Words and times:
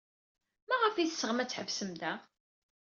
Maɣef 0.67 0.95
ay 0.95 1.09
teɣsem 1.09 1.39
ad 1.43 1.49
tḥebsem 1.49 1.91
da? 2.01 2.13